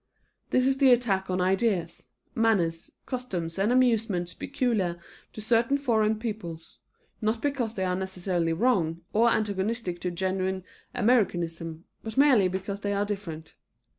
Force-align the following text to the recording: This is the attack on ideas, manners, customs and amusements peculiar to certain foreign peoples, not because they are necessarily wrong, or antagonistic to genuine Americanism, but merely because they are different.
This 0.49 0.65
is 0.65 0.77
the 0.77 0.91
attack 0.91 1.29
on 1.29 1.39
ideas, 1.41 2.07
manners, 2.33 2.93
customs 3.05 3.59
and 3.59 3.71
amusements 3.71 4.33
peculiar 4.33 4.99
to 5.33 5.41
certain 5.41 5.77
foreign 5.77 6.17
peoples, 6.17 6.79
not 7.21 7.39
because 7.39 7.75
they 7.75 7.83
are 7.83 7.95
necessarily 7.95 8.51
wrong, 8.53 9.01
or 9.13 9.29
antagonistic 9.29 9.99
to 9.99 10.09
genuine 10.09 10.63
Americanism, 10.95 11.85
but 12.01 12.17
merely 12.17 12.47
because 12.47 12.79
they 12.79 12.93
are 12.93 13.05
different. 13.05 13.53